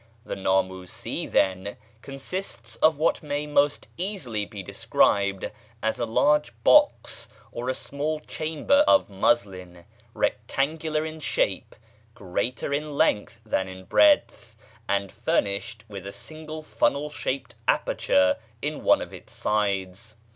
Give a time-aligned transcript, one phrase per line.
[0.25, 5.51] The námúsí, then, consists of what may most easily be described
[5.83, 9.85] as a large box or small chamber of muslin,
[10.15, 11.75] rectangular in shape,
[12.15, 14.55] greater in length than in breadth,
[14.89, 20.15] and furnished with a single funnel shaped aperture in one of its sides.